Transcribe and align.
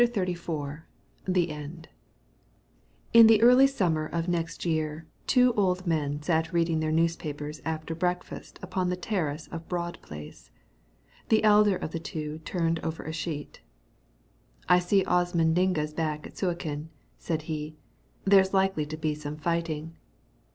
CHAPTER 0.03 0.25
XXXIV 0.33 0.81
THE 1.27 1.51
END 1.51 1.87
In 3.13 3.27
the 3.27 3.39
early 3.43 3.67
summer 3.67 4.07
of 4.07 4.27
next 4.27 4.65
year 4.65 5.05
two 5.27 5.53
old 5.53 5.85
men 5.85 6.23
sat 6.23 6.51
reading 6.51 6.79
their 6.79 6.91
newspapers 6.91 7.61
after 7.65 7.93
breakfast 7.93 8.57
upon 8.63 8.89
the 8.89 8.95
terrace 8.95 9.45
of 9.51 9.67
Broad 9.69 10.01
Place. 10.01 10.49
The 11.29 11.43
elder 11.43 11.75
of 11.75 11.91
the 11.91 11.99
two 11.99 12.39
turned 12.39 12.79
over 12.79 13.03
a 13.03 13.13
sheet. 13.13 13.61
"I 14.67 14.79
see 14.79 15.05
Osman 15.05 15.53
Digna's 15.53 15.93
back 15.93 16.25
at 16.25 16.35
Suakin," 16.35 16.89
said 17.19 17.43
he. 17.43 17.75
"There's 18.25 18.55
likely 18.55 18.87
to 18.87 18.97
be 18.97 19.13
some 19.13 19.37
fighting." 19.37 19.97